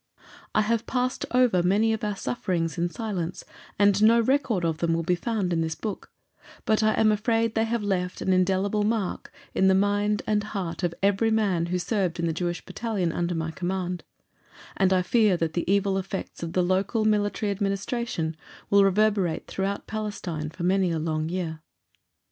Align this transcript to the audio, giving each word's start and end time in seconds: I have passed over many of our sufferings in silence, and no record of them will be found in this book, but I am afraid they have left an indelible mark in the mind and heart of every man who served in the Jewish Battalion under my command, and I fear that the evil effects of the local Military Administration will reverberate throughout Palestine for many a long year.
I 0.55 0.61
have 0.61 0.87
passed 0.87 1.27
over 1.29 1.61
many 1.61 1.93
of 1.93 2.03
our 2.03 2.15
sufferings 2.15 2.75
in 2.75 2.89
silence, 2.89 3.43
and 3.77 4.01
no 4.01 4.19
record 4.19 4.65
of 4.65 4.79
them 4.79 4.93
will 4.95 5.03
be 5.03 5.13
found 5.13 5.53
in 5.53 5.61
this 5.61 5.75
book, 5.75 6.09
but 6.65 6.81
I 6.81 6.95
am 6.95 7.11
afraid 7.11 7.53
they 7.53 7.65
have 7.65 7.83
left 7.83 8.19
an 8.19 8.33
indelible 8.33 8.81
mark 8.81 9.31
in 9.53 9.67
the 9.67 9.75
mind 9.75 10.23
and 10.25 10.43
heart 10.43 10.81
of 10.81 10.95
every 11.03 11.29
man 11.29 11.67
who 11.67 11.77
served 11.77 12.17
in 12.19 12.25
the 12.25 12.33
Jewish 12.33 12.65
Battalion 12.65 13.11
under 13.11 13.35
my 13.35 13.51
command, 13.51 14.03
and 14.75 14.91
I 14.91 15.03
fear 15.03 15.37
that 15.37 15.53
the 15.53 15.71
evil 15.71 15.99
effects 15.99 16.41
of 16.41 16.53
the 16.53 16.63
local 16.63 17.05
Military 17.05 17.51
Administration 17.51 18.35
will 18.71 18.83
reverberate 18.83 19.45
throughout 19.45 19.85
Palestine 19.85 20.49
for 20.49 20.63
many 20.63 20.89
a 20.89 20.97
long 20.97 21.29
year. 21.29 21.61